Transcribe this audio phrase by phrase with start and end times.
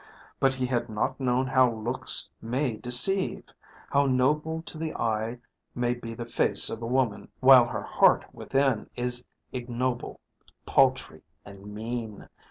[0.39, 3.49] But he had not known how looks may deceive,
[3.91, 5.37] how noble to the eye
[5.75, 10.19] may be the face of a woman while her heart within is ignoble,
[10.65, 12.29] paltry, and mean.